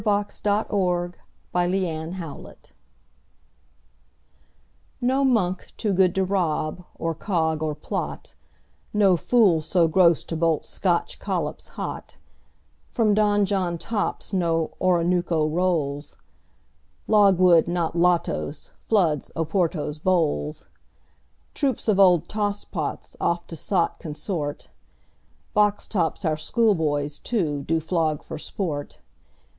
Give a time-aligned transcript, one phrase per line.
[0.03, 1.13] INCONTROVERTIBLE
[1.53, 2.71] FACTS
[4.99, 8.33] NO monk too good to rob, or cog, or plot,
[8.95, 12.17] No fool so gross to bolt Scotch collops hot
[12.89, 16.17] From Donjon tops no Oronooko rolls.
[17.07, 20.67] Logwood, not lotos, floods Oporto's bowls.
[21.53, 24.69] Troops of old tosspots oft to sot consort.
[25.53, 28.99] Box tops our schoolboys, too, do flog for sport.